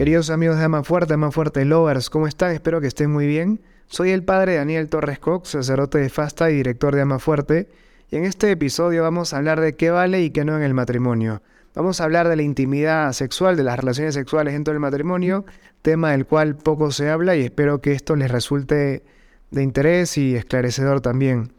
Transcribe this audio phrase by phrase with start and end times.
[0.00, 2.52] Queridos amigos de Ama Fuerte, Fuerte Lovers, ¿cómo están?
[2.52, 3.60] Espero que estén muy bien.
[3.86, 7.68] Soy el padre Daniel Torres Cox, sacerdote de Fasta y director de Ama Fuerte,
[8.10, 10.72] y en este episodio vamos a hablar de qué vale y qué no en el
[10.72, 11.42] matrimonio.
[11.74, 15.44] Vamos a hablar de la intimidad sexual, de las relaciones sexuales dentro del matrimonio,
[15.82, 19.02] tema del cual poco se habla y espero que esto les resulte
[19.50, 21.52] de interés y esclarecedor también.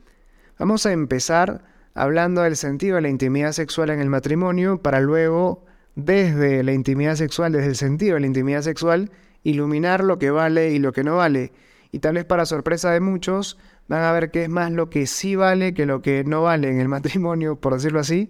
[0.58, 1.62] Vamos a empezar
[1.94, 5.66] hablando del sentido de la intimidad sexual en el matrimonio para luego
[5.96, 9.12] desde la intimidad sexual, desde el sentido de la intimidad sexual,
[9.44, 11.52] iluminar lo que vale y lo que no vale.
[11.92, 13.58] Y tal vez para sorpresa de muchos,
[13.88, 16.70] van a ver que es más lo que sí vale que lo que no vale
[16.70, 18.30] en el matrimonio, por decirlo así.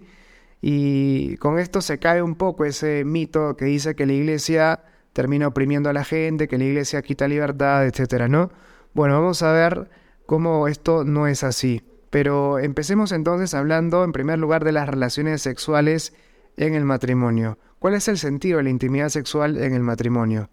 [0.60, 5.48] Y con esto se cae un poco ese mito que dice que la iglesia termina
[5.48, 8.50] oprimiendo a la gente, que la iglesia quita libertad, etcétera, ¿no?
[8.94, 9.90] Bueno, vamos a ver
[10.26, 11.82] cómo esto no es así.
[12.12, 16.12] Pero empecemos entonces hablando en primer lugar de las relaciones sexuales
[16.58, 17.56] en el matrimonio.
[17.78, 20.50] ¿Cuál es el sentido de la intimidad sexual en el matrimonio?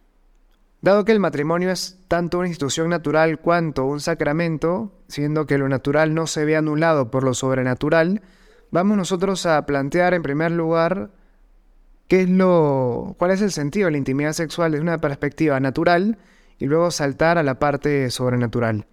[0.79, 5.67] Dado que el matrimonio es tanto una institución natural cuanto un sacramento, siendo que lo
[5.67, 8.21] natural no se ve anulado por lo sobrenatural,
[8.71, 11.09] vamos nosotros a plantear en primer lugar
[12.07, 16.19] qué es lo, cuál es el sentido de la intimidad sexual desde una perspectiva natural
[16.57, 18.85] y luego saltar a la parte sobrenatural.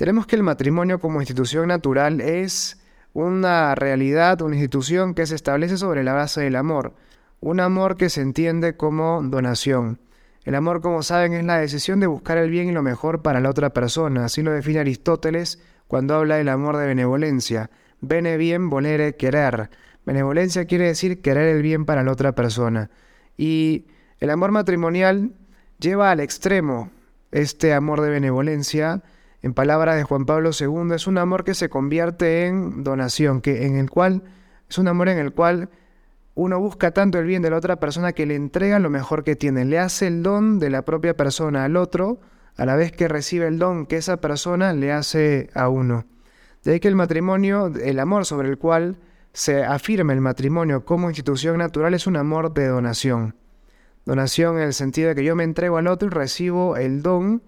[0.00, 2.80] Tenemos que el matrimonio como institución natural es
[3.12, 6.94] una realidad, una institución que se establece sobre la base del amor,
[7.40, 10.00] un amor que se entiende como donación.
[10.46, 13.40] El amor, como saben, es la decisión de buscar el bien y lo mejor para
[13.40, 17.68] la otra persona, así lo define Aristóteles cuando habla del amor de benevolencia.
[18.00, 19.68] Bene bien, volere, querer.
[20.06, 22.88] Benevolencia quiere decir querer el bien para la otra persona.
[23.36, 23.84] Y
[24.18, 25.34] el amor matrimonial
[25.78, 26.90] lleva al extremo
[27.32, 29.02] este amor de benevolencia
[29.42, 33.66] en palabras de Juan Pablo II, es un amor que se convierte en donación, que
[33.66, 34.22] en el cual
[34.68, 35.70] es un amor en el cual
[36.34, 39.36] uno busca tanto el bien de la otra persona que le entrega lo mejor que
[39.36, 42.20] tiene, le hace el don de la propia persona al otro,
[42.56, 46.04] a la vez que recibe el don que esa persona le hace a uno.
[46.62, 48.98] De ahí que el matrimonio, el amor sobre el cual
[49.32, 53.34] se afirma el matrimonio como institución natural es un amor de donación.
[54.04, 57.42] Donación en el sentido de que yo me entrego al otro y recibo el don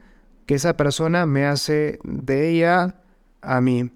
[0.47, 2.97] que esa persona me hace de ella
[3.41, 3.91] a mí.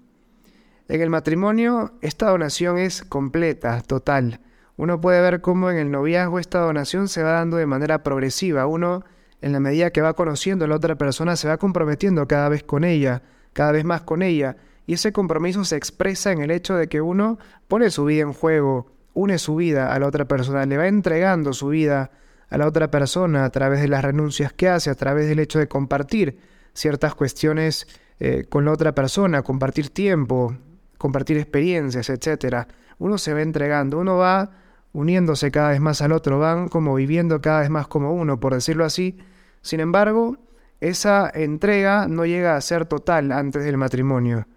[0.89, 4.39] En el matrimonio esta donación es completa, total.
[4.77, 8.67] Uno puede ver cómo en el noviazgo esta donación se va dando de manera progresiva.
[8.67, 9.03] Uno,
[9.41, 12.63] en la medida que va conociendo a la otra persona, se va comprometiendo cada vez
[12.63, 14.55] con ella, cada vez más con ella.
[14.85, 18.33] Y ese compromiso se expresa en el hecho de que uno pone su vida en
[18.33, 22.11] juego, une su vida a la otra persona, le va entregando su vida
[22.49, 25.59] a la otra persona a través de las renuncias que hace, a través del hecho
[25.59, 26.39] de compartir
[26.73, 27.87] ciertas cuestiones
[28.19, 30.55] eh, con la otra persona, compartir tiempo,
[30.97, 32.67] compartir experiencias, etc.
[32.99, 34.51] Uno se va entregando, uno va
[34.93, 38.53] uniéndose cada vez más al otro, van como viviendo cada vez más como uno, por
[38.53, 39.17] decirlo así.
[39.61, 40.37] Sin embargo,
[40.79, 44.47] esa entrega no llega a ser total antes del matrimonio.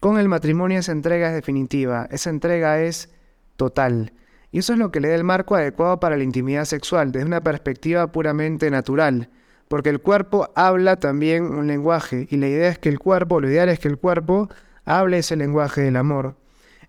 [0.00, 3.10] Con el matrimonio esa entrega es definitiva, esa entrega es
[3.56, 4.12] total.
[4.52, 7.26] Y eso es lo que le da el marco adecuado para la intimidad sexual, desde
[7.26, 9.28] una perspectiva puramente natural,
[9.68, 13.48] porque el cuerpo habla también un lenguaje, y la idea es que el cuerpo, lo
[13.48, 14.48] ideal es que el cuerpo
[14.84, 16.34] hable ese lenguaje del amor.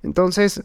[0.02, 0.64] Entonces,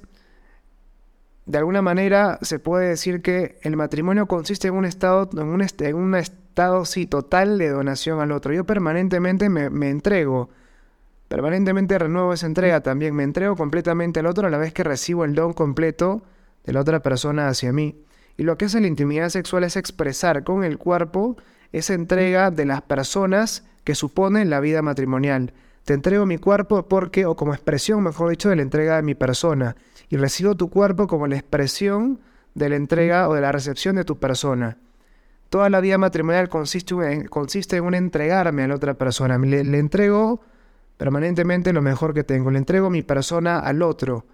[1.44, 6.14] de alguna manera se puede decir que el matrimonio consiste en un estado, en un,
[6.14, 8.52] estado sí, total de donación al otro.
[8.52, 10.48] Yo permanentemente me, me entrego,
[11.28, 15.24] permanentemente renuevo esa entrega también, me entrego completamente al otro a la vez que recibo
[15.24, 16.22] el don completo
[16.66, 17.96] de la otra persona hacia mí.
[18.36, 21.36] Y lo que hace la intimidad sexual es expresar con el cuerpo
[21.72, 25.52] esa entrega de las personas que supone la vida matrimonial.
[25.84, 29.14] Te entrego mi cuerpo porque, o como expresión, mejor dicho, de la entrega de mi
[29.14, 29.76] persona.
[30.08, 32.20] Y recibo tu cuerpo como la expresión
[32.54, 34.78] de la entrega o de la recepción de tu persona.
[35.48, 39.38] Toda la vida matrimonial consiste en, consiste en un entregarme a la otra persona.
[39.38, 40.40] Le, le entrego
[40.96, 42.50] permanentemente lo mejor que tengo.
[42.50, 44.26] Le entrego mi persona al otro.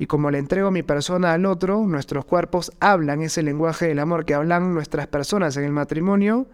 [0.00, 4.24] Y como le entrego mi persona al otro, nuestros cuerpos hablan ese lenguaje del amor
[4.24, 6.48] que hablan nuestras personas en el matrimonio,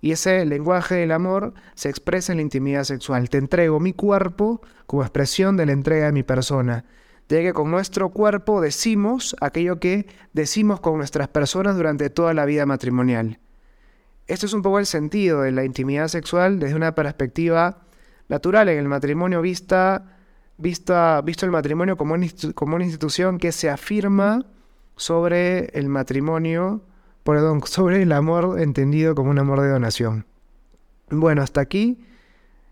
[0.00, 3.28] y ese lenguaje del amor se expresa en la intimidad sexual.
[3.30, 6.84] Te entrego mi cuerpo como expresión de la entrega de mi persona.
[7.28, 12.44] De que con nuestro cuerpo decimos aquello que decimos con nuestras personas durante toda la
[12.44, 13.40] vida matrimonial.
[14.28, 17.88] Esto es un poco el sentido de la intimidad sexual desde una perspectiva
[18.28, 20.13] natural en el matrimonio vista
[20.58, 24.46] visto, visto el matrimonio como una, como una institución que se afirma
[24.96, 26.82] sobre el matrimonio,
[27.22, 30.26] perdón, sobre el amor entendido como un amor de donación.
[31.10, 32.04] Bueno, hasta aquí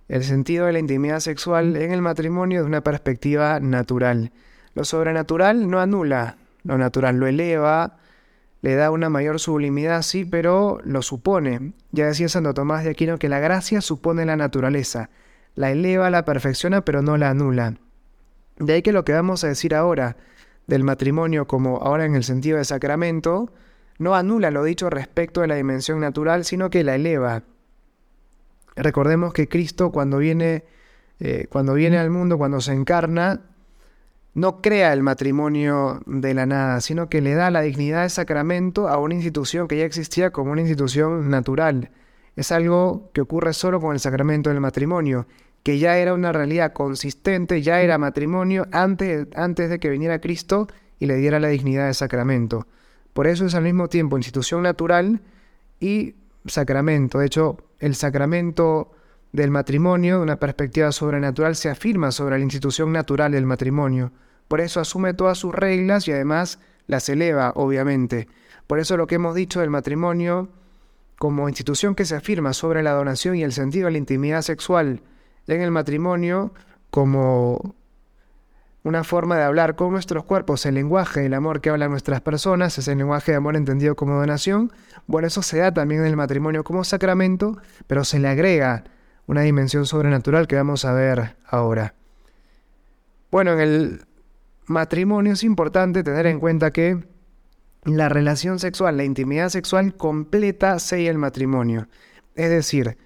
[0.08, 4.32] el sentido de la intimidad sexual en el matrimonio de una perspectiva natural.
[4.75, 7.96] Lo sobrenatural no anula lo natural, lo eleva,
[8.61, 11.73] le da una mayor sublimidad, sí, pero lo supone.
[11.90, 15.11] Ya decía Santo Tomás de Aquino que la gracia supone la naturaleza,
[15.54, 17.75] la eleva, la perfecciona, pero no la anula.
[18.58, 20.16] De ahí que lo que vamos a decir ahora
[20.66, 23.52] del matrimonio como ahora en el sentido de sacramento,
[23.99, 27.43] no anula lo dicho respecto de la dimensión natural, sino que la eleva.
[28.76, 30.64] Recordemos que Cristo cuando viene,
[31.20, 33.43] eh, cuando viene al mundo, cuando se encarna,
[34.34, 38.88] no crea el matrimonio de la nada, sino que le da la dignidad de sacramento
[38.88, 41.90] a una institución que ya existía como una institución natural.
[42.34, 45.26] Es algo que ocurre solo con el sacramento del matrimonio,
[45.62, 50.67] que ya era una realidad consistente, ya era matrimonio antes, antes de que viniera Cristo
[50.99, 52.67] y le diera la dignidad de sacramento.
[53.12, 55.20] Por eso es al mismo tiempo institución natural
[55.79, 56.14] y
[56.47, 57.19] sacramento.
[57.19, 58.93] De hecho, el sacramento
[59.32, 64.12] del matrimonio, de una perspectiva sobrenatural, se afirma sobre la institución natural del matrimonio.
[64.49, 68.29] Por eso asume todas sus reglas y además las eleva, obviamente.
[68.67, 70.49] Por eso lo que hemos dicho del matrimonio
[71.19, 75.03] como institución que se afirma sobre la donación y el sentido de la intimidad sexual
[75.46, 76.52] en el matrimonio
[76.90, 77.74] como
[78.84, 82.76] una forma de hablar con nuestros cuerpos, el lenguaje del amor que hablan nuestras personas,
[82.78, 84.72] es el lenguaje de amor entendido como donación.
[85.06, 88.84] Bueno, eso se da también en el matrimonio como sacramento, pero se le agrega
[89.26, 91.94] una dimensión sobrenatural que vamos a ver ahora.
[93.30, 94.04] Bueno, en el
[94.66, 97.04] matrimonio es importante tener en cuenta que
[97.84, 101.88] la relación sexual, la intimidad sexual completa sella el matrimonio.
[102.34, 102.96] Es decir,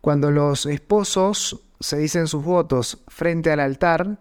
[0.00, 4.18] cuando los esposos se dicen sus votos frente al altar,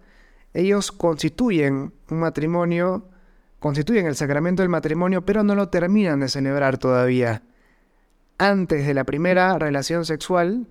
[0.54, 3.08] ellos constituyen un matrimonio,
[3.60, 7.42] constituyen el sacramento del matrimonio, pero no lo terminan de celebrar todavía.
[8.38, 10.68] Antes de la primera relación sexual,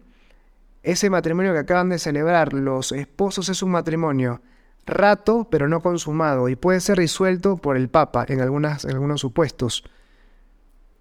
[0.82, 4.42] ese matrimonio que acaban de celebrar los esposos es un matrimonio
[4.84, 9.22] rato pero no consumado y puede ser disuelto por el Papa en, algunas, en algunos
[9.22, 9.84] supuestos.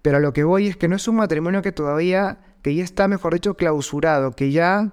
[0.00, 2.82] Pero a lo que voy es que no es un matrimonio que todavía, que ya
[2.82, 4.92] está, mejor dicho, clausurado, que ya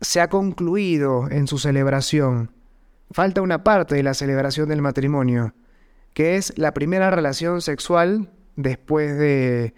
[0.00, 2.52] se ha concluido en su celebración.
[3.10, 5.54] Falta una parte de la celebración del matrimonio,
[6.14, 9.74] que es la primera relación sexual después de,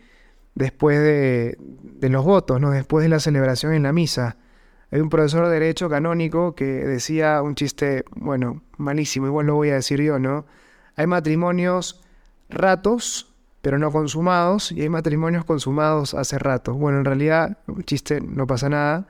[0.55, 2.71] después de, de los votos, ¿no?
[2.71, 4.37] después de la celebración en la misa.
[4.91, 9.71] Hay un profesor de Derecho canónico que decía un chiste, bueno, malísimo, igual lo voy
[9.71, 10.47] a decir yo, ¿no?
[10.97, 12.03] Hay matrimonios
[12.49, 13.33] ratos,
[13.63, 16.75] pero no consumados, y hay matrimonios consumados hace rato.
[16.75, 19.07] Bueno, en realidad, un chiste, no pasa nada.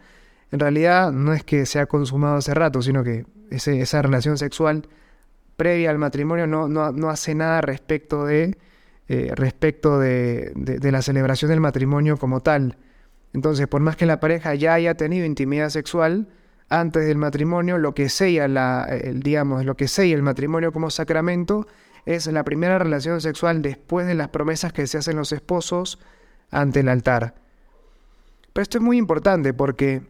[0.52, 4.88] En realidad no es que sea consumado hace rato, sino que esa relación sexual
[5.56, 8.56] previa al matrimonio no, no, hace nada respecto de,
[9.08, 12.78] eh, respecto de, de la celebración del matrimonio como tal.
[13.32, 16.28] Entonces, por más que la pareja ya haya tenido intimidad sexual
[16.68, 20.90] antes del matrimonio, lo que sella la, el, digamos, lo que sella el matrimonio como
[20.90, 21.66] sacramento
[22.06, 25.98] es la primera relación sexual después de las promesas que se hacen los esposos
[26.50, 27.34] ante el altar.
[28.52, 30.02] Pero esto es muy importante porque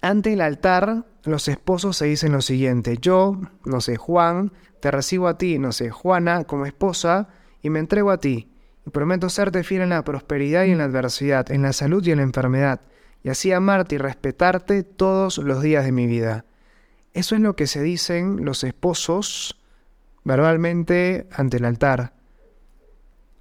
[0.00, 5.28] ante el altar los esposos se dicen lo siguiente, yo, no sé, Juan, te recibo
[5.28, 7.28] a ti, no sé, Juana, como esposa,
[7.62, 8.48] y me entrego a ti
[8.90, 12.18] prometo serte fiel en la prosperidad y en la adversidad, en la salud y en
[12.18, 12.80] la enfermedad,
[13.22, 16.44] y así amarte y respetarte todos los días de mi vida.
[17.12, 19.58] Eso es lo que se dicen los esposos
[20.24, 22.14] verbalmente ante el altar.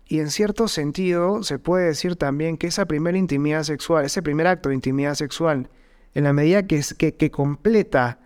[0.06, 4.48] Y en cierto sentido se puede decir también que esa primera intimidad sexual, ese primer
[4.48, 5.70] acto de intimidad sexual,
[6.14, 8.20] en la medida que, que, que completa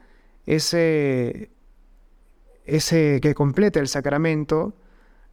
[0.46, 1.52] ese,
[2.66, 4.76] ese, que completa el sacramento,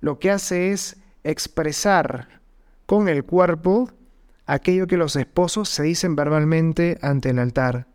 [0.00, 2.40] lo que hace es expresar
[2.86, 3.90] con el cuerpo
[4.46, 7.86] aquello que los esposos se dicen verbalmente ante el altar.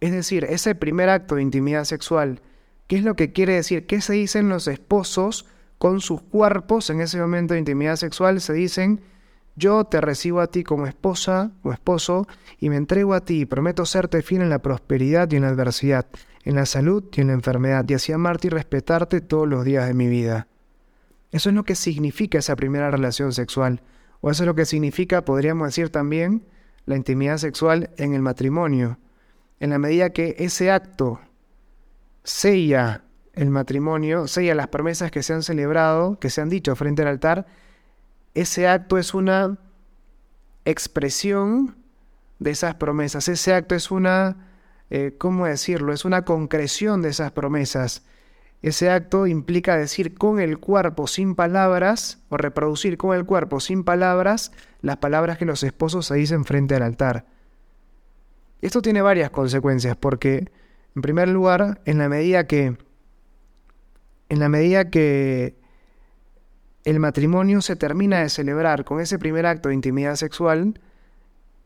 [0.00, 2.40] Es decir, ese primer acto de intimidad sexual,
[2.86, 3.86] ¿qué es lo que quiere decir?
[3.86, 5.46] ¿Qué se dicen los esposos
[5.78, 8.40] con sus cuerpos en ese momento de intimidad sexual?
[8.40, 9.00] Se dicen,
[9.56, 12.26] yo te recibo a ti como esposa o esposo
[12.58, 15.48] y me entrego a ti y prometo serte fiel en la prosperidad y en la
[15.48, 16.06] adversidad,
[16.44, 19.86] en la salud y en la enfermedad, y así amarte y respetarte todos los días
[19.86, 20.48] de mi vida.
[21.32, 23.82] Eso es lo que significa esa primera relación sexual.
[24.20, 26.44] O eso es lo que significa, podríamos decir también,
[26.86, 28.98] la intimidad sexual en el matrimonio.
[29.60, 31.20] En la medida que ese acto
[32.24, 37.02] sella el matrimonio, sella las promesas que se han celebrado, que se han dicho frente
[37.02, 37.46] al altar,
[38.34, 39.58] ese acto es una
[40.64, 41.76] expresión
[42.38, 43.28] de esas promesas.
[43.28, 44.48] Ese acto es una,
[44.90, 45.92] eh, ¿cómo decirlo?
[45.92, 48.04] Es una concreción de esas promesas.
[48.62, 53.84] Ese acto implica decir con el cuerpo sin palabras o reproducir con el cuerpo sin
[53.84, 57.26] palabras las palabras que los esposos se dicen frente al altar.
[58.60, 60.50] Esto tiene varias consecuencias porque,
[60.94, 62.76] en primer lugar, en la medida que
[64.28, 65.59] en la medida que
[66.84, 70.80] el matrimonio se termina de celebrar con ese primer acto de intimidad sexual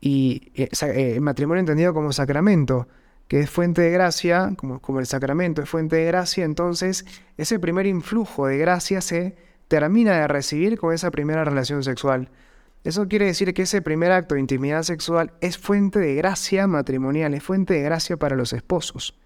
[0.00, 2.88] y eh, eh, el matrimonio entendido como sacramento,
[3.28, 7.06] que es fuente de gracia, como, como el sacramento es fuente de gracia, entonces
[7.38, 9.36] ese primer influjo de gracia se
[9.68, 12.30] termina de recibir con esa primera relación sexual.
[12.82, 17.32] Eso quiere decir que ese primer acto de intimidad sexual es fuente de gracia matrimonial,
[17.32, 19.18] es fuente de gracia para los esposos.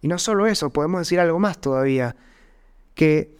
[0.00, 2.16] Y no solo eso, podemos decir algo más todavía,
[2.94, 3.36] que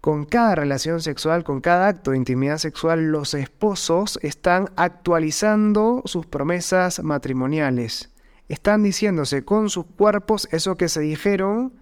[0.00, 6.26] con cada relación sexual, con cada acto de intimidad sexual, los esposos están actualizando sus
[6.26, 8.10] promesas matrimoniales.
[8.48, 11.72] Están diciéndose con sus cuerpos eso que se dijeron,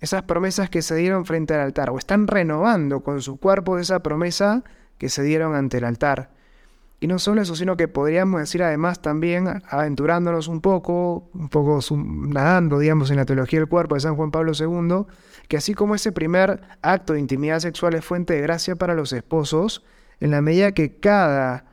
[0.00, 4.00] esas promesas que se dieron frente al altar, o están renovando con su cuerpo esa
[4.00, 4.62] promesa
[4.98, 6.33] que se dieron ante el altar.
[7.04, 11.78] Y no solo eso, sino que podríamos decir además también, aventurándonos un poco, un poco
[11.94, 15.04] nadando, digamos, en la teología del cuerpo de San Juan Pablo II,
[15.46, 19.12] que así como ese primer acto de intimidad sexual es fuente de gracia para los
[19.12, 19.84] esposos,
[20.18, 21.66] en la medida que cada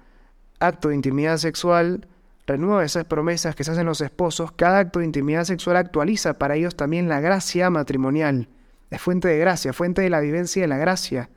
[0.59, 2.09] acto de intimidad sexual
[2.45, 6.57] renueva esas promesas que se hacen los esposos, cada acto de intimidad sexual actualiza para
[6.57, 8.49] ellos también la gracia matrimonial.
[8.89, 11.29] Es fuente de gracia, fuente de la vivencia de la gracia,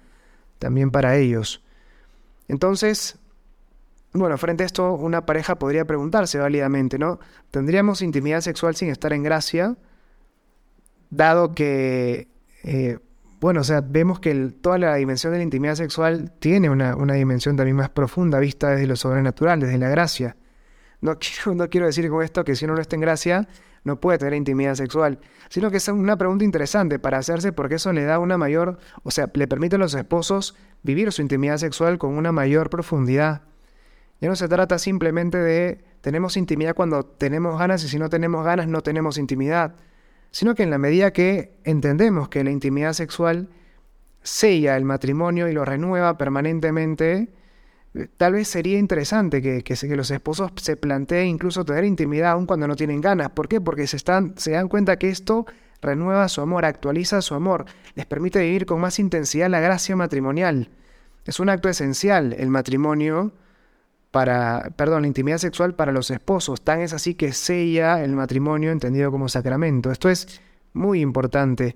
[0.59, 1.63] también para ellos.
[2.49, 3.21] Entonces,
[4.15, 7.19] bueno, frente a esto, una pareja podría preguntarse válidamente, ¿no?
[7.51, 9.77] ¿Tendríamos intimidad sexual sin estar en gracia?
[11.11, 12.29] Dado que,
[12.63, 12.99] eh,
[13.41, 17.57] bueno, o sea, vemos que toda la dimensión de la intimidad sexual tiene una, dimensión
[17.57, 20.37] también más profunda vista desde lo sobrenatural, desde la gracia.
[21.01, 23.49] No quiero, no quiero decir con esto que si uno no está en gracia,
[23.83, 25.19] no puede tener intimidad sexual,
[25.49, 29.11] sino que es una pregunta interesante para hacerse porque eso le da una mayor, o
[29.11, 30.55] sea, le permite a los esposos
[30.85, 33.43] vivir su intimidad sexual con una mayor profundidad.
[34.25, 38.43] Ya no se trata simplemente de tenemos intimidad cuando tenemos ganas y si no tenemos
[38.43, 39.75] ganas no tenemos intimidad,
[40.31, 43.51] sino que en la medida que entendemos que la intimidad sexual
[44.23, 47.35] sella el matrimonio y lo renueva permanentemente,
[48.17, 52.67] tal vez sería interesante que, que, los esposos se planteen incluso tener intimidad aun cuando
[52.67, 53.29] no tienen ganas.
[53.29, 53.61] ¿Por qué?
[53.61, 55.45] Porque se, están, se dan cuenta que esto
[55.83, 60.71] renueva su amor, actualiza su amor, les permite vivir con más intensidad la gracia matrimonial.
[61.27, 63.35] Es un acto esencial el matrimonio
[64.15, 66.63] para, perdón, la intimidad sexual para los esposos.
[66.63, 69.91] Tan es así que sella el matrimonio entendido como sacramento.
[69.91, 70.41] Esto es
[70.73, 71.75] muy importante.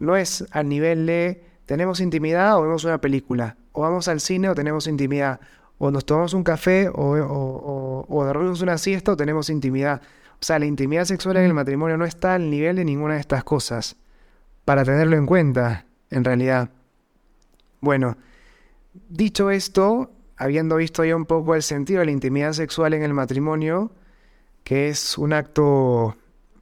[0.00, 4.48] No es al nivel de tenemos intimidad o vemos una película o vamos al cine
[4.48, 5.38] o tenemos intimidad,
[5.78, 10.02] o nos tomamos un café o, o, o, dormimos una siesta o tenemos intimidad.
[10.32, 13.20] O sea, la intimidad sexual en el matrimonio no está al nivel de ninguna de
[13.20, 13.94] estas cosas,
[14.64, 16.70] para tenerlo en cuenta, en realidad.
[17.80, 18.16] Bueno,
[19.08, 23.12] dicho esto, habiendo visto ya un poco el sentido de la intimidad sexual en el
[23.12, 23.90] matrimonio,
[24.64, 26.16] que es un acto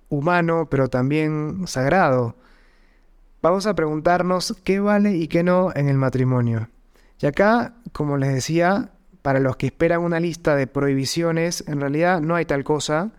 [0.09, 2.37] humano, pero también sagrado,
[3.43, 6.69] vamos a preguntarnos qué vale y qué no en el matrimonio.
[7.21, 8.91] Y acá, como les decía,
[9.23, 13.13] para los que esperan una lista de prohibiciones, en realidad no hay tal cosa.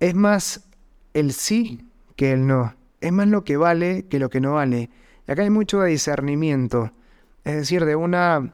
[0.00, 0.68] Es más
[1.14, 2.74] el sí que el no.
[3.00, 4.90] Es más lo que vale que lo que no vale.
[5.26, 6.92] Y acá hay mucho de discernimiento.
[7.44, 8.52] Es decir, de una.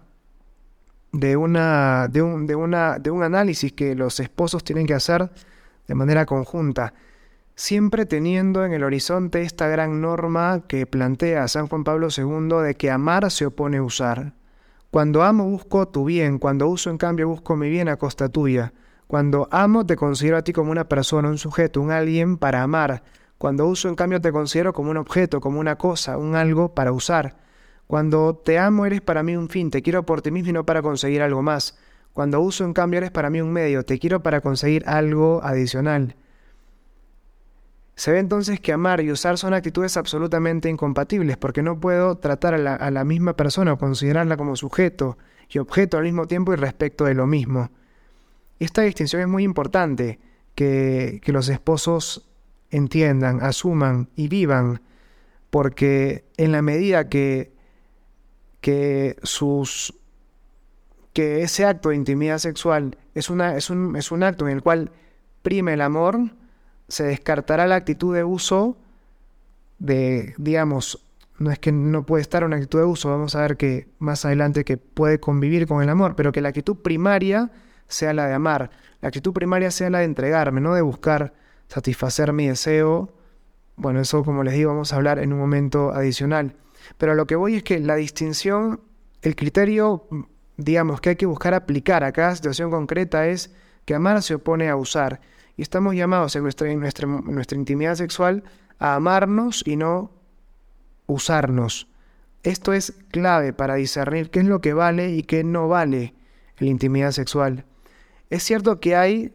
[1.13, 2.09] De una.
[2.09, 2.99] de un, de una.
[2.99, 5.31] de un análisis que los esposos tienen que hacer
[5.87, 6.95] de manera conjunta
[7.61, 12.75] siempre teniendo en el horizonte esta gran norma que plantea San Juan Pablo II de
[12.75, 14.33] que amar se opone a usar.
[14.91, 18.73] Cuando amo busco tu bien, cuando uso en cambio busco mi bien a costa tuya.
[19.07, 23.03] Cuando amo te considero a ti como una persona, un sujeto, un alguien para amar.
[23.37, 26.93] Cuando uso en cambio te considero como un objeto, como una cosa, un algo para
[26.93, 27.37] usar.
[27.91, 30.65] Cuando te amo eres para mí un fin, te quiero por ti mismo y no
[30.65, 31.77] para conseguir algo más.
[32.13, 36.15] Cuando uso en cambio eres para mí un medio, te quiero para conseguir algo adicional.
[37.97, 42.55] Se ve entonces que amar y usar son actitudes absolutamente incompatibles, porque no puedo tratar
[42.55, 45.19] a la, misma persona o considerarla como sujeto
[45.49, 47.73] y objeto al mismo tiempo y respecto de lo mismo.
[48.61, 50.21] Esta distinción es muy importante,
[50.55, 52.31] que, que los esposos
[52.71, 54.81] entiendan, asuman y vivan,
[55.51, 57.59] porque en la medida que,
[58.61, 59.95] que sus
[61.13, 64.63] que ese acto de intimidad sexual es, una, es, un, es un acto en el
[64.63, 64.93] cual
[65.43, 66.31] prime el amor,
[66.89, 68.77] se descartará la actitud de uso
[69.79, 71.05] de, digamos,
[71.39, 74.25] no es que no puede estar una actitud de uso, vamos a ver que más
[74.25, 77.51] adelante que puede convivir con el amor, pero que la actitud primaria
[77.89, 81.33] sea la de amar, la actitud primaria sea la de entregarme, no de buscar
[81.69, 83.13] satisfacer mi deseo.
[83.77, 86.55] Bueno, eso como les digo vamos a hablar en un momento adicional.
[86.99, 88.81] Pero a lo que voy es que la distinción,
[89.23, 90.07] el criterio,
[90.57, 93.53] digamos, que hay que buscar aplicar a cada situación concreta es
[93.85, 95.21] que amar se opone a usar.
[95.57, 98.45] Y estamos llamados en nuestra, nuestra, nuestra intimidad sexual
[98.79, 100.13] a amarnos y no
[101.07, 101.89] usarnos.
[102.43, 106.15] Esto es clave para discernir qué es lo que vale y qué no vale
[106.59, 107.67] en la intimidad sexual.
[108.31, 109.35] Es cierto que hay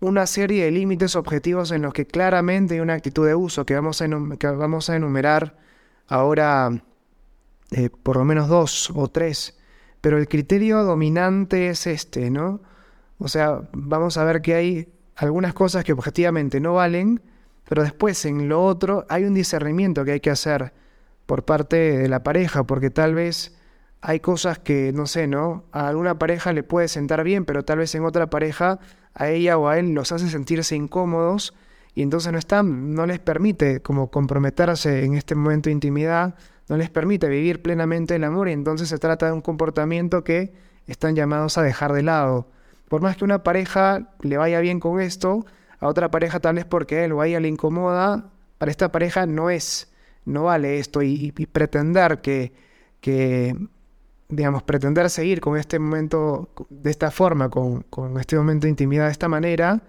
[0.00, 3.74] una serie de límites objetivos en los que claramente hay una actitud de uso que
[3.74, 5.56] vamos a, que vamos a enumerar
[6.08, 6.82] ahora
[7.70, 9.58] eh, por lo menos dos o tres,
[10.00, 12.60] pero el criterio dominante es este, ¿no?
[13.18, 17.22] O sea, vamos a ver que hay algunas cosas que objetivamente no valen,
[17.68, 20.72] pero después en lo otro hay un discernimiento que hay que hacer
[21.26, 23.56] por parte de la pareja, porque tal vez
[24.02, 25.64] hay cosas que, no sé, ¿no?
[25.72, 28.78] A alguna pareja le puede sentar bien, pero tal vez en otra pareja
[29.14, 31.54] a ella o a él los hace sentirse incómodos
[31.94, 36.34] y entonces no están, no les permite como comprometerse en este momento de intimidad,
[36.68, 40.52] no les permite vivir plenamente el amor y entonces se trata de un comportamiento que
[40.86, 42.48] están llamados a dejar de lado.
[42.88, 45.46] Por más que una pareja le vaya bien con esto,
[45.78, 49.26] a otra pareja tal vez porque él o a ella le incomoda, para esta pareja
[49.26, 49.92] no es,
[50.24, 52.52] no vale esto y, pretender que,
[53.00, 53.56] que,
[54.28, 59.06] digamos, pretender seguir con este momento de esta forma, con, con este momento de intimidad
[59.06, 59.82] de esta manera,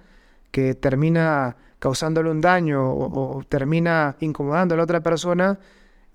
[0.52, 5.60] que termina causándole un daño o, termina incomodando a la otra persona,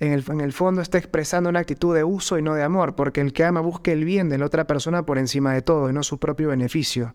[0.00, 3.34] en el, fondo está expresando una actitud de uso y no de amor, porque el
[3.34, 6.02] que ama busca el bien de la otra persona por encima de todo y no
[6.02, 7.14] su propio beneficio.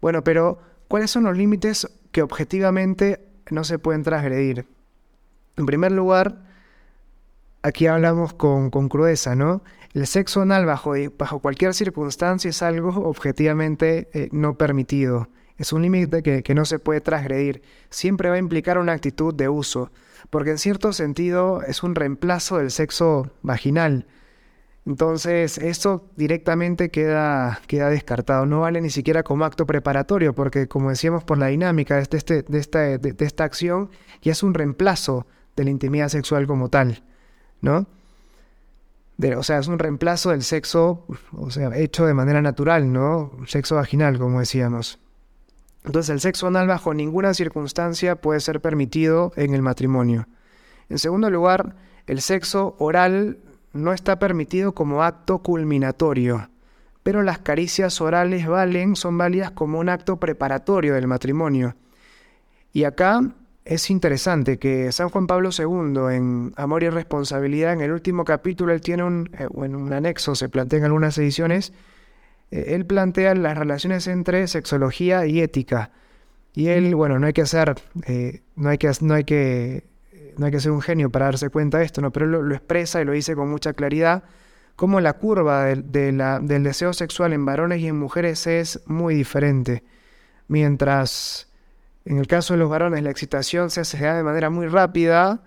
[0.00, 4.66] Bueno, pero ¿cuáles son los límites que objetivamente no se pueden transgredir?
[5.56, 6.38] En primer lugar,
[7.62, 9.62] aquí hablamos con, crudeza, ¿no?
[9.94, 15.28] El sexo anal bajo, bajo, cualquier circunstancia es algo objetivamente eh, no permitido.
[15.58, 17.62] Es un límite que, no se puede transgredir.
[17.90, 19.90] Siempre va a implicar una actitud de uso
[20.30, 24.06] porque en cierto sentido es un reemplazo del sexo vaginal.
[24.86, 28.46] Entonces, esto directamente queda, queda descartado.
[28.46, 32.42] No vale ni siquiera como acto preparatorio, porque como decíamos por la dinámica de, este,
[32.42, 33.90] de, esta, de, esta acción,
[34.22, 37.02] ya es un reemplazo de la intimidad sexual como tal,
[37.60, 37.86] ¿no?
[39.36, 41.04] o sea, es un reemplazo del sexo,
[41.36, 43.32] o sea, hecho de manera natural, ¿no?
[43.46, 45.00] Sexo vaginal, como decíamos.
[45.88, 50.28] Entonces el sexo anal bajo ninguna circunstancia puede ser permitido en el matrimonio.
[50.90, 53.38] En segundo lugar, el sexo oral
[53.72, 56.50] no está permitido como acto culminatorio,
[57.02, 61.74] pero las caricias orales valen, son válidas como un acto preparatorio del matrimonio.
[62.74, 63.22] Y acá
[63.64, 68.74] es interesante que San Juan Pablo II en Amor y Responsabilidad, en el último capítulo,
[68.74, 71.72] él tiene un, eh, en un anexo, se plantea en algunas ediciones,
[72.50, 75.90] él plantea las relaciones entre sexología y ética.
[76.54, 77.74] Y él, bueno, no hay que hacer,
[78.06, 79.84] eh, no, hay que, no, hay que,
[80.36, 82.10] no hay que ser un genio para darse cuenta de esto, ¿no?
[82.10, 84.24] pero él lo, expresa y lo dice con mucha claridad,
[84.74, 89.14] como la curva de, la, del deseo sexual en varones y en mujeres es muy
[89.14, 89.84] diferente.
[90.48, 91.48] Mientras
[92.04, 95.42] en el caso de los varones la excitación se hace de manera muy rápida,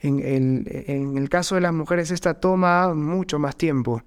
[0.00, 4.02] en el, en el caso de las mujeres esta toma mucho más tiempo.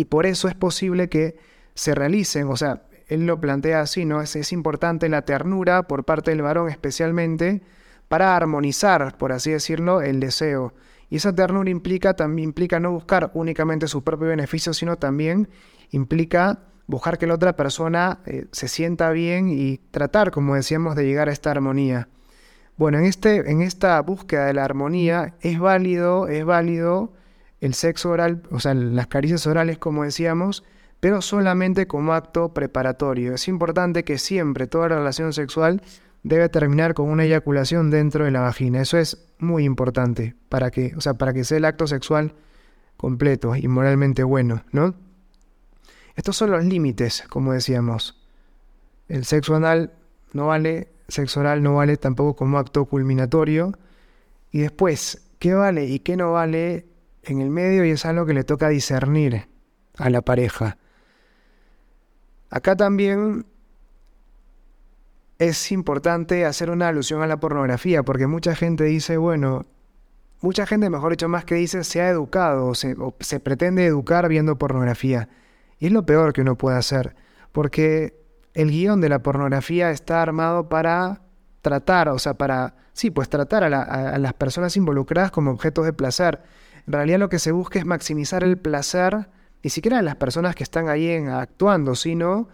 [0.00, 1.36] Y por eso es posible que
[1.74, 4.22] se realicen, o sea, él lo plantea así, ¿no?
[4.22, 7.60] Es, es importante la ternura por parte del varón especialmente
[8.08, 10.72] para armonizar, por así decirlo, el deseo.
[11.10, 15.50] Y esa ternura implica, también implica no buscar únicamente su propio beneficio, sino también
[15.90, 21.04] implica buscar que la otra persona eh, se sienta bien y tratar, como decíamos, de
[21.04, 22.08] llegar a esta armonía.
[22.78, 27.12] Bueno, en, este, en esta búsqueda de la armonía es válido, es válido
[27.60, 30.64] el sexo oral, o sea, las caricias orales, como decíamos,
[31.00, 33.34] pero solamente como acto preparatorio.
[33.34, 35.82] Es importante que siempre toda relación sexual
[36.22, 38.80] debe terminar con una eyaculación dentro de la vagina.
[38.82, 42.34] Eso es muy importante para que, o sea, para que sea el acto sexual
[42.96, 44.94] completo y moralmente bueno, ¿no?
[46.16, 48.20] Estos son los límites, como decíamos.
[49.08, 49.92] El sexo anal
[50.34, 53.72] no vale, sexo oral no vale tampoco como acto culminatorio.
[54.52, 56.89] Y después, ¿qué vale y qué no vale
[57.24, 59.48] en el medio y es algo que le toca discernir
[59.98, 60.78] a la pareja.
[62.50, 63.46] Acá también
[65.38, 69.66] es importante hacer una alusión a la pornografía, porque mucha gente dice, bueno,
[70.40, 74.58] mucha gente, mejor dicho, más que dice, se ha educado o se, pretende educar viendo
[74.58, 75.28] pornografía.
[75.78, 77.14] Y es lo peor que uno puede hacer,
[77.52, 78.20] porque
[78.52, 81.22] el guion de la pornografía está armado para
[81.62, 85.92] tratar, o sea, para, sí, pues tratar a, a las personas involucradas como objetos de
[85.92, 86.42] placer.
[86.86, 89.28] En realidad lo que se busca es maximizar el placer,
[89.62, 92.48] ni siquiera de las personas que están ahí actuando, sino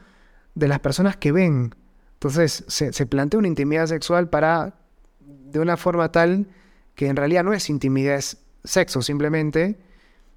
[0.54, 1.74] de las personas que ven.
[2.14, 4.74] Entonces se, plantea una intimidad sexual para,
[5.20, 6.48] de una forma tal
[6.94, 9.78] que en realidad no es intimidad, es sexo simplemente,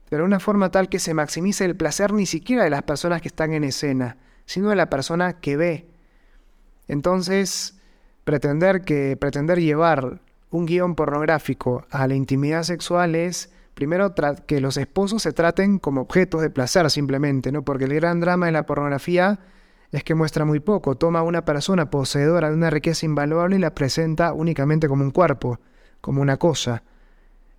[0.10, 3.21] pero de una forma tal que se maximice el placer ni siquiera de las personas
[3.21, 5.88] que están en escena, sino de la persona que ve.
[6.88, 7.80] Entonces,
[8.25, 10.21] pretender que pretender llevar
[10.52, 14.13] un guion pornográfico a la intimidad sexual es primero
[14.46, 17.63] que los esposos se traten como objetos de placer simplemente, ¿no?
[17.63, 19.39] Porque el gran drama de la pornografía
[19.94, 23.60] es que muestra muy poco, toma a una persona poseedora de una riqueza invaluable y
[23.60, 25.62] la presenta únicamente como un cuerpo,
[26.02, 26.84] como una cosa.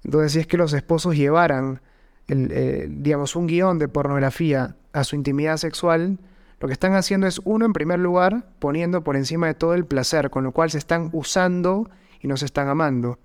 [0.04, 1.80] Entonces, si es que los esposos llevaran,
[2.28, 6.18] el, digamos, un guion de pornografía a su intimidad sexual,
[6.60, 9.86] lo que están haciendo es, uno, en primer lugar, poniendo por encima de todo el
[9.86, 11.88] placer, con lo cual se están usando
[12.20, 13.18] y no se están amando.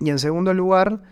[0.00, 1.02] Y en segundo lugar,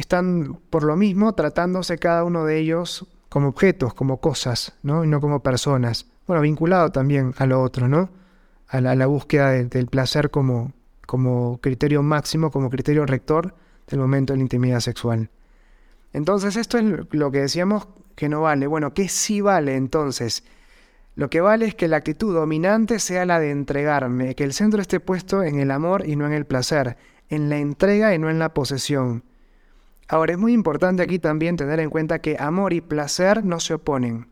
[0.00, 5.04] están por lo mismo tratándose cada uno de ellos como objetos, como cosas, ¿no?
[5.04, 6.06] Y no como personas.
[6.26, 8.10] Bueno, vinculado también a lo otro, ¿no?
[8.68, 10.72] A la, búsqueda del placer como,
[11.06, 13.54] como criterio máximo, como criterio rector
[13.88, 15.30] del momento de la intimidad sexual.
[16.12, 18.66] Entonces, esto es lo que decíamos que no vale.
[18.66, 20.44] Bueno, ¿qué sí vale entonces?
[21.16, 24.80] Lo que vale es que la actitud dominante sea la de entregarme, que el centro
[24.80, 26.96] esté puesto en el amor y no en el placer,
[27.28, 29.24] en la entrega y no en la posesión.
[30.08, 33.74] Ahora, es muy importante aquí también tener en cuenta que amor y placer no se
[33.74, 34.28] oponen.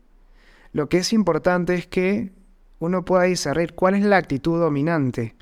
[0.73, 2.33] Lo que es importante es que
[2.79, 5.35] uno pueda discernir cuál es la actitud dominante.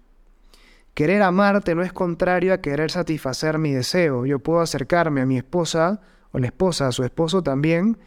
[0.93, 4.25] Querer amarte no es contrario a querer satisfacer mi deseo.
[4.25, 7.97] Yo puedo acercarme a mi esposa o la esposa a su esposo también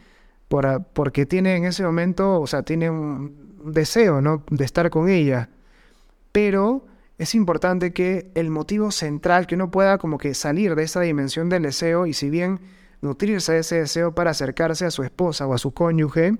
[0.48, 4.42] por, porque tiene en ese momento, o sea, tiene un deseo, ¿no?
[4.50, 5.50] De estar con ella.
[6.32, 6.86] Pero
[7.18, 11.48] es importante que el motivo central, que uno pueda como que salir de esa dimensión
[11.48, 12.60] del deseo y si bien
[13.00, 16.36] nutrirse de ese deseo para acercarse a su esposa o a su cónyuge,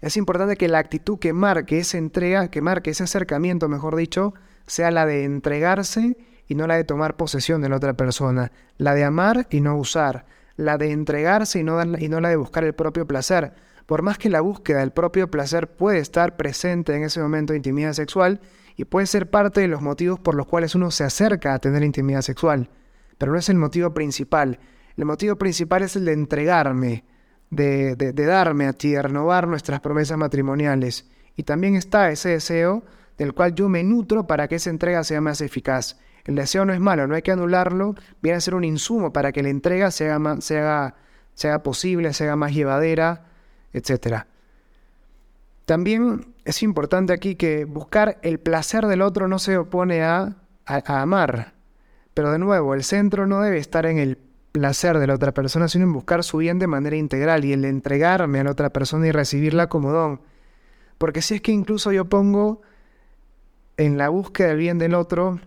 [0.00, 4.34] es importante que la actitud que marque esa entrega, que marque ese acercamiento, mejor dicho,
[4.66, 6.16] sea la de entregarse
[6.48, 9.76] y no la de tomar posesión de la otra persona, la de amar y no
[9.76, 10.24] usar,
[10.56, 13.52] la de entregarse y no, y no la de buscar el propio placer.
[13.86, 17.58] Por más que la búsqueda del propio placer puede estar presente en ese momento de
[17.58, 18.40] intimidad sexual
[18.80, 21.82] y puede ser parte de los motivos por los cuales uno se acerca a tener
[21.82, 22.70] intimidad sexual,
[23.18, 24.58] pero no es el motivo principal.
[24.96, 27.04] El motivo principal es el de entregarme,
[27.50, 31.10] de, de, de darme a ti, de renovar nuestras promesas matrimoniales.
[31.36, 32.82] Y también está ese deseo
[33.18, 35.98] del cual yo me nutro para que esa entrega sea más eficaz.
[36.24, 39.30] El deseo no es malo, no hay que anularlo, viene a ser un insumo para
[39.30, 43.26] que la entrega se haga, se haga, posible, se haga más llevadera,
[43.74, 44.24] etc.
[45.70, 50.34] También es importante aquí que buscar el placer del otro no se opone a,
[50.66, 51.54] amar.
[52.12, 54.18] Pero de nuevo, el centro no debe estar en el
[54.50, 57.64] placer de la otra persona, sino en buscar su bien de manera integral y el
[57.64, 60.22] entregarme a la otra persona y recibirla como don.
[60.98, 62.62] Porque si es que incluso yo pongo
[63.76, 65.38] en la búsqueda del bien del otro,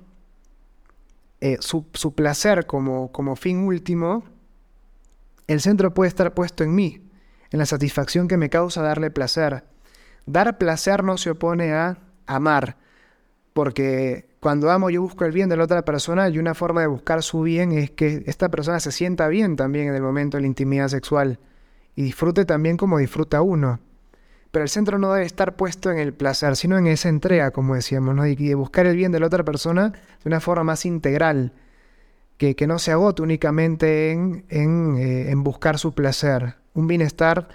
[1.41, 1.83] eh, su,
[2.15, 4.23] placer como, como fin último,
[5.47, 7.09] el centro puede estar puesto en mí,
[7.51, 9.65] en la satisfacción que me causa darle placer.
[10.25, 12.77] Dar placer no se opone a amar,
[13.53, 16.87] porque cuando amo yo busco el bien de la otra persona y una forma de
[16.87, 20.41] buscar su bien es que esta persona se sienta bien también en el momento de
[20.41, 21.39] la intimidad sexual
[21.95, 23.79] y disfrute también como disfruta uno.
[24.51, 27.75] Pero el centro no debe estar puesto en el placer, sino en esa entrega, como
[27.75, 31.53] decíamos, y de buscar el bien de la otra persona de una forma más integral,
[32.37, 37.47] que, que no se agote únicamente en, en, eh, en, buscar su placer, un bienestar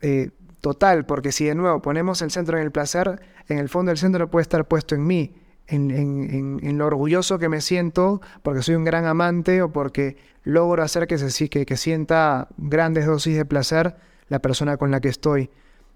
[0.00, 0.30] eh,
[0.64, 3.98] total, porque si de nuevo ponemos el centro en el placer, en el fondo el
[3.98, 5.34] centro puede estar puesto en mí,
[5.66, 10.82] en, en, lo orgulloso que me siento porque soy un gran amante o porque logro
[10.82, 13.96] hacer que, se, que, que sienta grandes dosis de placer
[14.28, 15.50] la persona con la que estoy.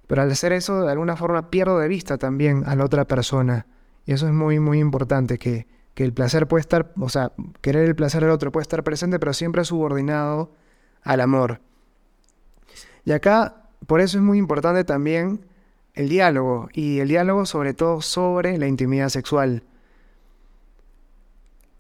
[0.07, 3.67] Pero al hacer eso, de alguna forma pierdo de vista también a la otra persona.
[4.05, 7.89] Y eso es muy, muy importante, que, que el placer puede estar, o sea, querer
[7.89, 10.53] el placer del otro puede estar presente, pero siempre subordinado
[11.03, 11.63] al amor.
[13.07, 15.45] Y acá, por eso es muy importante también
[15.95, 19.65] el diálogo, y el diálogo sobre todo sobre la intimidad sexual.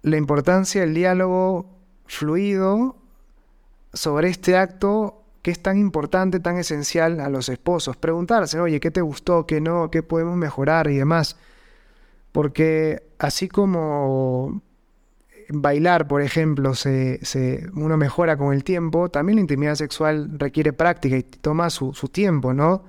[0.02, 1.66] La importancia del diálogo
[2.06, 2.96] fluido
[3.92, 7.96] sobre este acto que es tan importante, tan esencial a los esposos.
[7.96, 9.46] Preguntarse, oye, ¿qué te gustó?
[9.46, 9.90] ¿Qué no?
[9.90, 10.90] ¿Qué podemos mejorar?
[10.90, 11.36] Y demás.
[12.32, 14.62] Porque así como
[15.50, 17.20] bailar, por ejemplo, se,
[17.74, 22.08] uno mejora con el tiempo, también la intimidad sexual requiere práctica y toma su, su
[22.08, 22.84] tiempo, ¿no?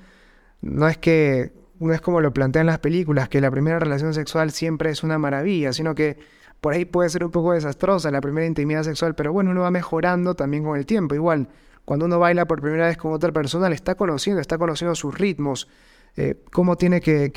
[0.62, 4.52] No es que no es como lo plantean las películas, que la primera relación sexual
[4.52, 6.18] siempre es una maravilla, sino que
[6.62, 9.72] por ahí puede ser un poco desastrosa la primera intimidad sexual, pero bueno, uno va
[9.72, 11.16] mejorando también con el tiempo.
[11.16, 11.48] Igual,
[11.86, 15.18] cuando uno baila por primera vez con otra persona, le está conociendo, está conociendo sus
[15.18, 15.70] ritmos,
[16.18, 17.32] eh, cómo tiene que,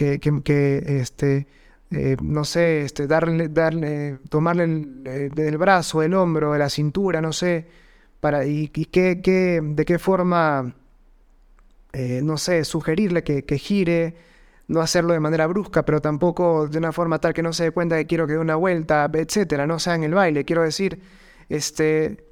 [0.86, 1.46] este,
[1.92, 6.68] eh, no sé, este, darle, darle, tomarle el, eh, del brazo, el hombro, de la
[6.68, 7.66] cintura, no sé,
[8.20, 10.74] para, y, qué, qué, de qué forma,
[12.22, 14.14] no sé, sugerirle que, gire,
[14.68, 17.70] no hacerlo de manera brusca, pero tampoco de una forma tal que no se dé
[17.72, 20.44] cuenta que quiero que dé una vuelta, etcétera, no sea en el baile.
[20.44, 21.00] Quiero decir,
[21.48, 22.31] este,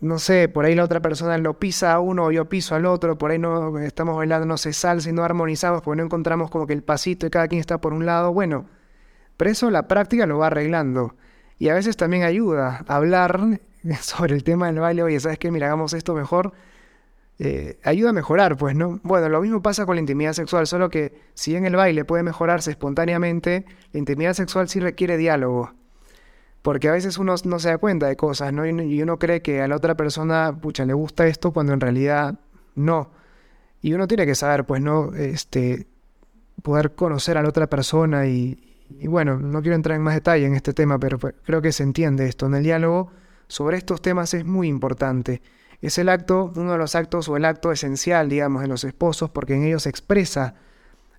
[0.00, 2.86] no sé, por ahí la otra persona lo pisa a uno o yo piso al
[2.86, 6.50] otro, por ahí no estamos bailando, no se salsa y no armonizamos porque no encontramos
[6.50, 8.32] como que el pasito y cada quien está por un lado.
[8.32, 8.66] Bueno,
[9.36, 11.16] pero eso la práctica lo va arreglando.
[11.58, 13.60] Y a veces también ayuda a hablar
[14.00, 15.50] sobre el tema del baile, oye, ¿sabes qué?
[15.50, 16.52] Mira, hagamos esto mejor.
[17.38, 19.00] Eh, ayuda a mejorar, pues, ¿no?
[19.02, 22.22] Bueno, lo mismo pasa con la intimidad sexual, solo que si en el baile puede
[22.22, 25.72] mejorarse espontáneamente, la intimidad sexual sí requiere diálogo.
[26.62, 28.66] Porque a veces uno no se da cuenta de cosas, ¿no?
[28.66, 32.38] Y uno cree que a la otra persona, pucha, le gusta esto cuando en realidad
[32.74, 33.10] no.
[33.80, 35.14] Y uno tiene que saber, pues, ¿no?
[35.14, 35.86] Este,
[36.62, 40.46] poder conocer a la otra persona y, y bueno, no quiero entrar en más detalle
[40.46, 42.46] en este tema, pero creo que se entiende esto.
[42.46, 43.10] En el diálogo
[43.48, 45.42] sobre estos temas es muy importante.
[45.80, 49.30] Es el acto, uno de los actos o el acto esencial, digamos, de los esposos,
[49.30, 50.54] porque en ellos se expresa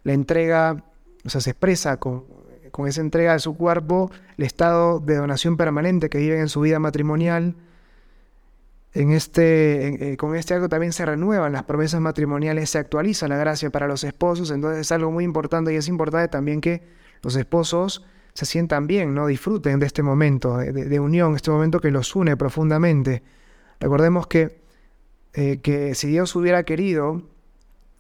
[0.04, 0.84] la entrega,
[1.26, 2.26] o sea, se expresa con,
[2.82, 6.62] con esa entrega de su cuerpo, el estado de donación permanente que viven en su
[6.62, 7.56] vida matrimonial.
[8.94, 13.38] En este, eh, con este acto también se renuevan las promesas matrimoniales, se actualiza la
[13.38, 16.82] gracia para los esposos, entonces es algo muy importante y es importante también que
[17.22, 19.28] los esposos se sientan bien, ¿no?
[19.28, 23.22] disfruten de este momento de, de unión, este momento que los une profundamente.
[23.80, 24.60] Recordemos que,
[25.34, 27.22] eh, que si Dios hubiera querido,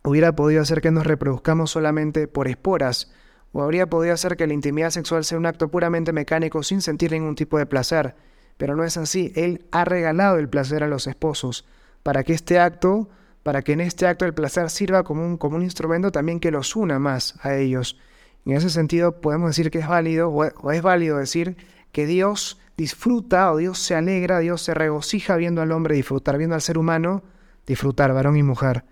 [0.03, 3.11] hubiera podido hacer que nos reproduzcamos solamente por esporas,
[3.53, 7.11] o habría podido hacer que la intimidad sexual sea un acto puramente mecánico sin sentir
[7.11, 8.15] ningún tipo de placer.
[8.57, 9.33] Pero no es así.
[9.35, 11.65] Él ha regalado el placer a los esposos
[12.03, 13.09] para que este acto,
[13.43, 16.51] para que en este acto el placer sirva como un, como un instrumento también que
[16.51, 17.99] los una más a ellos.
[18.45, 21.57] En ese sentido podemos decir que es válido, o es válido decir
[21.91, 26.55] que Dios disfruta o Dios se alegra, Dios se regocija viendo al hombre disfrutar, viendo
[26.55, 27.23] al ser humano
[27.67, 28.83] disfrutar, varón y mujer.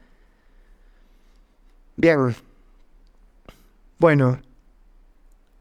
[1.96, 2.36] Bien.
[3.98, 4.40] Bueno,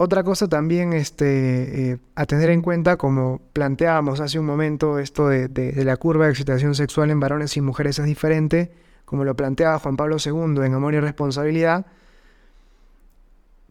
[0.01, 5.27] otra cosa también este, eh, a tener en cuenta, como planteábamos hace un momento, esto
[5.27, 8.71] de, de, la curva de excitación sexual en varones y mujeres es diferente,
[9.05, 11.85] como lo planteaba Juan Pablo II en Amor y Responsabilidad.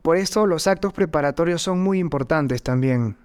[0.01, 3.15] Por eso los actos preparatorios son muy importantes también.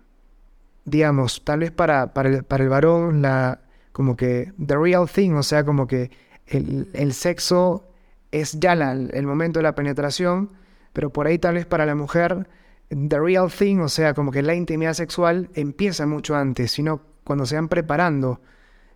[0.85, 5.33] Digamos, tal vez para, para, el, para el varón, la, como que the real thing,
[5.33, 6.13] o sea, como que
[6.47, 7.85] el, el sexo
[8.31, 10.51] es ya el momento de la penetración,
[10.93, 12.47] pero por ahí tal vez para la mujer
[12.89, 17.47] the real thing, o sea, como que la intimidad sexual empieza mucho antes, sino cuando
[17.47, 18.41] se van preparando.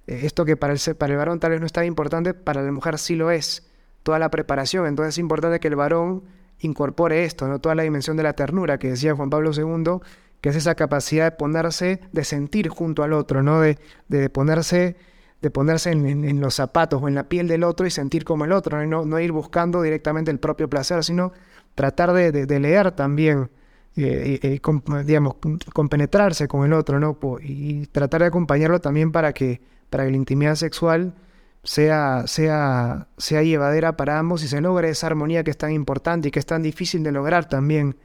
[0.07, 2.63] Eh, esto que para el, para el varón tal vez no es tan importante, para
[2.63, 3.67] la mujer sí lo es.
[4.03, 4.87] Toda la preparación.
[4.87, 6.25] Entonces es importante que el varón
[6.61, 7.59] incorpore esto, ¿no?
[7.61, 10.01] Toda la dimensión de la ternura que decía Juan Pablo II,
[10.41, 13.61] que es esa capacidad de ponerse, de sentir junto al otro, ¿no?
[13.61, 14.97] De, de ponerse,
[15.43, 18.53] de ponerse en, los zapatos o en la piel del otro y sentir como el
[18.53, 19.05] otro, ¿no?
[19.05, 21.33] No, ir buscando directamente el propio placer, sino
[21.75, 23.51] tratar de, de leer también
[23.97, 24.61] eh, eh,
[25.05, 25.37] digamos,
[25.73, 27.19] compenetrarse con el otro, ¿no?
[27.43, 31.15] Y tratar de acompañarlo también para que, para que la intimidad sexual
[31.63, 36.29] sea, sea, sea llevadera para ambos y se logre esa armonía que es tan importante
[36.29, 37.97] y que es tan difícil de lograr también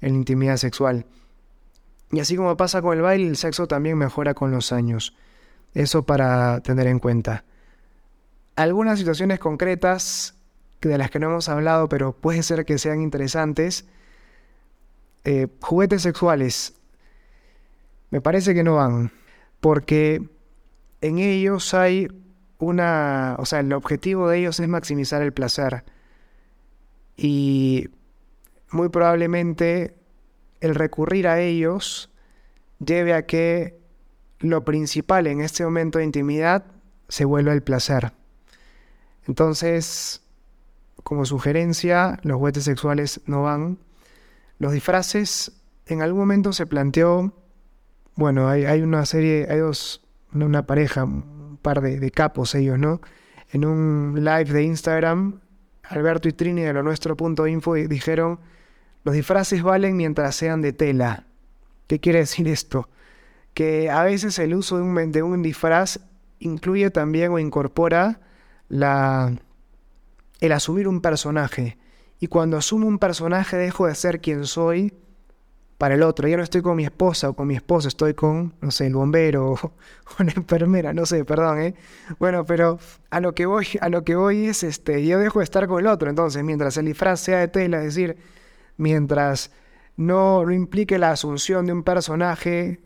[0.00, 1.06] en la intimidad sexual.
[2.12, 5.16] Y así como pasa con el baile, el sexo también mejora con los años.
[5.74, 7.44] Eso para tener en cuenta.
[8.54, 10.34] Algunas situaciones concretas
[10.80, 13.86] de las que no hemos hablado, pero puede ser que sean interesantes,
[15.26, 16.74] eh, juguetes sexuales,
[18.10, 19.10] me parece que no van,
[19.60, 20.22] porque
[21.00, 22.08] en ellos hay
[22.58, 25.84] una, o sea, el objetivo de ellos es maximizar el placer
[27.16, 27.88] y
[28.70, 29.96] muy probablemente
[30.60, 32.10] el recurrir a ellos
[32.78, 33.78] lleve a que
[34.38, 36.66] lo principal en este momento de intimidad
[37.08, 38.12] se vuelva el placer.
[39.26, 40.22] Entonces,
[41.02, 43.78] como sugerencia, los juguetes sexuales no van.
[44.58, 45.52] Los disfraces,
[45.86, 47.32] en algún momento se planteó,
[48.14, 53.00] bueno, hay, una serie, hay dos, una pareja, un par de, capos ellos, ¿no?
[53.52, 55.40] En un live de Instagram,
[55.84, 58.40] Alberto y Trini de lo nuestro.info dijeron,
[59.04, 61.26] los disfraces valen mientras sean de tela.
[61.86, 62.88] ¿Qué quiere decir esto?
[63.54, 66.00] Que a veces el uso de un, de un disfraz
[66.40, 68.20] incluye también o incorpora
[68.68, 69.36] la,
[70.40, 71.78] el asumir un personaje.
[72.18, 74.92] Y cuando asumo un personaje dejo de ser quien soy
[75.78, 76.28] para el otro.
[76.28, 78.94] Ya no estoy con mi esposa o con mi esposo, estoy con, no sé, el
[78.94, 79.72] bombero o
[80.18, 81.74] una enfermera, no sé, perdón, ¿eh?
[82.18, 82.78] Bueno, pero
[83.10, 85.80] a lo que voy, a lo que voy es, este, yo dejo de estar con
[85.80, 86.08] el otro.
[86.08, 88.16] Entonces, mientras el disfraz sea de tela, es decir,
[88.76, 89.50] mientras
[89.96, 92.80] no, no implique la asunción de un personaje,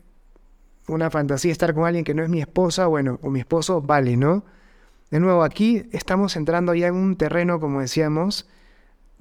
[0.87, 4.17] una fantasía, estar con alguien que no es mi esposa, bueno, o mi esposo, vale,
[4.17, 4.43] ¿no?
[5.09, 8.47] De nuevo, aquí estamos entrando ya en un terreno, como decíamos,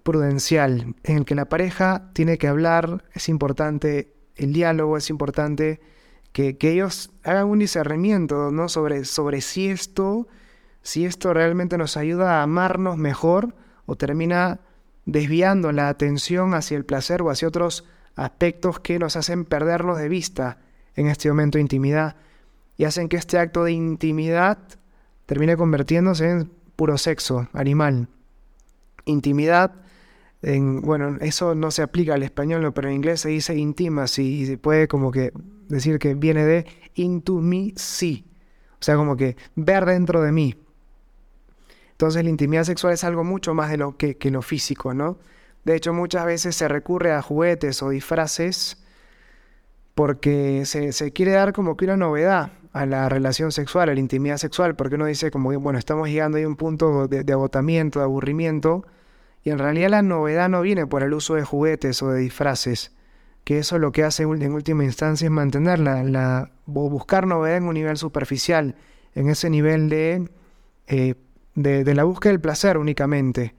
[0.02, 5.80] prudencial en el que la pareja tiene que hablar, es importante el diálogo, es importante
[6.32, 8.68] que, ellos hagan un discernimiento ¿no?
[8.68, 10.28] sobre, sobre si esto,
[10.82, 13.54] si esto realmente nos ayuda a amarnos mejor
[13.86, 14.60] o termina
[15.04, 17.84] desviando la atención hacia el placer o hacia otros
[18.14, 20.58] aspectos que nos hacen perdernos de vista
[20.94, 22.16] en este momento de intimidad
[22.76, 24.58] y hacen que este acto de intimidad
[25.26, 28.08] termine convirtiéndose en puro sexo animal.
[29.04, 29.72] Intimidad,
[30.42, 34.46] en, bueno, eso no se aplica al español, pero en inglés se dice intimacy y
[34.46, 35.32] se puede como que
[35.68, 38.26] decir que viene de into me, sí.
[38.74, 40.56] O sea, como que ver dentro de mí.
[41.92, 45.18] Entonces la intimidad sexual es algo mucho más de lo que, que lo físico, ¿no?
[45.64, 48.82] De hecho, muchas veces se recurre a juguetes o disfraces
[49.94, 54.38] porque se, quiere dar como que una novedad a la relación sexual, a la intimidad
[54.38, 58.86] sexual, porque uno dice como, bueno, estamos llegando a un punto de, agotamiento, de aburrimiento,
[59.42, 62.94] y en realidad la novedad no viene por el uso de juguetes o de disfraces,
[63.44, 67.74] que eso lo que hace en última instancia es mantenerla, la, buscar novedad en un
[67.74, 68.76] nivel superficial,
[69.14, 70.28] en ese nivel de,
[70.86, 71.14] eh,
[71.54, 73.54] de la búsqueda del placer únicamente.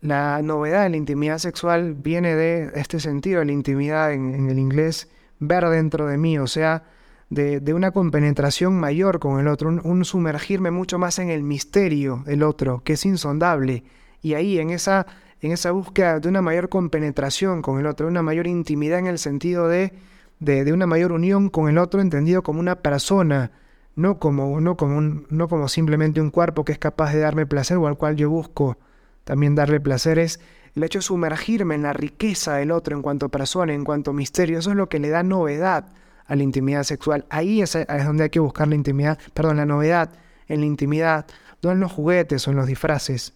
[0.00, 4.58] La novedad de la intimidad sexual viene de este sentido de la intimidad en, el
[4.58, 5.10] inglés,
[5.40, 6.84] ver dentro de mí, o sea,
[7.28, 12.42] de, una compenetración mayor con el otro, un, sumergirme mucho más en el misterio del
[12.42, 13.84] otro, que es insondable.
[14.22, 15.06] Y ahí, en esa,
[15.40, 19.18] en esa búsqueda de una mayor compenetración con el otro, una mayor intimidad en el
[19.18, 19.92] sentido de,
[20.38, 23.52] de, una mayor unión con el otro, entendido como una persona,
[23.96, 27.76] no como, no, como no como simplemente un cuerpo que es capaz de darme placer
[27.76, 28.78] o al cual yo busco
[29.24, 30.40] también darle placer es
[30.74, 34.58] el hecho de sumergirme en la riqueza del otro en cuanto persona, en cuanto misterio.
[34.58, 35.86] Eso es lo que le da novedad
[36.26, 37.26] a la intimidad sexual.
[37.28, 40.10] Ahí es, donde hay que buscar la intimidad, perdón, la novedad
[40.46, 41.26] en la intimidad,
[41.62, 43.34] no en los juguetes o en los disfraces.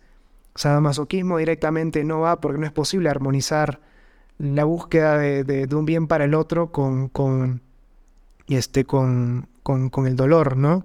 [0.54, 3.80] Sadomasoquismo directamente no va porque no es posible armonizar
[4.38, 7.62] la búsqueda de, un bien para el otro con, con,
[8.48, 10.84] este, con, con el dolor, ¿no?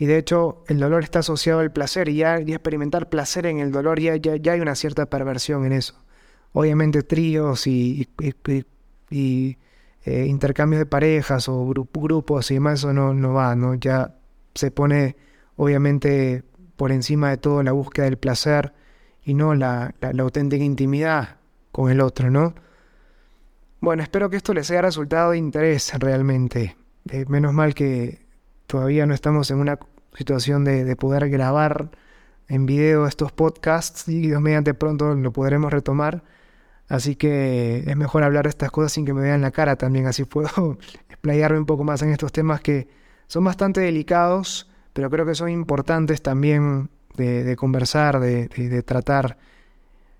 [0.00, 3.70] Y de hecho, el dolor está asociado al placer y ya, experimentar placer en el
[3.70, 5.94] dolor ya, ya, hay una cierta perversión en eso.
[6.54, 8.08] Obviamente tríos y,
[9.10, 9.58] y,
[10.06, 13.74] eh, intercambios de parejas o grupos y demás, eso no, no va, ¿no?
[13.74, 14.14] Ya
[14.54, 15.16] se pone
[15.56, 16.44] obviamente
[16.76, 18.72] por encima de todo la búsqueda del placer
[19.30, 21.36] y no la, auténtica intimidad
[21.70, 22.52] con el otro, ¿no?
[23.80, 26.76] Bueno, espero que esto les haya resultado de interés realmente.
[27.08, 28.26] Eh, menos mal que
[28.66, 29.78] todavía no estamos en una
[30.14, 31.92] situación de, poder grabar
[32.48, 36.24] en video estos podcasts y Dios mediante pronto lo podremos retomar.
[36.88, 40.08] Así que es mejor hablar de estas cosas sin que me vean la cara también,
[40.08, 40.76] así puedo
[41.08, 42.88] explayarme un poco más en estos temas que
[43.28, 46.90] son bastante delicados, pero creo que son importantes también
[47.20, 49.38] de, conversar, de, de, tratar,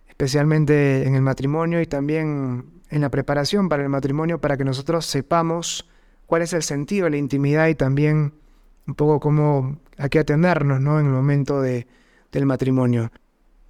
[0.09, 5.07] especialmente en el matrimonio y también en la preparación para el matrimonio, para que nosotros
[5.07, 5.89] sepamos
[6.27, 8.35] cuál es el sentido de la intimidad y también
[8.87, 10.99] un poco cómo a qué atendernos ¿no?
[10.99, 11.87] en el momento de,
[12.33, 13.11] del matrimonio.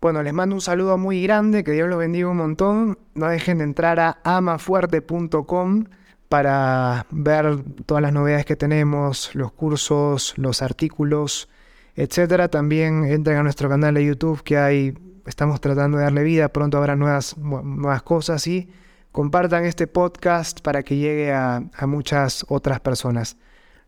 [0.00, 2.98] Bueno, les mando un saludo muy grande, que Dios los bendiga un montón.
[3.14, 5.84] No dejen de entrar a amafuerte.com
[6.30, 11.49] para ver todas las novedades que tenemos, los cursos, los artículos,
[11.96, 12.48] etcétera.
[12.48, 14.94] También entren a nuestro canal de YouTube que hay,
[15.26, 18.68] estamos tratando de darle vida, pronto habrá nuevas, nuevas cosas y
[19.12, 23.36] compartan este podcast para que llegue a, a muchas otras personas.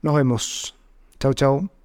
[0.03, 0.77] Nos vemos.
[1.19, 1.82] Chau, chau.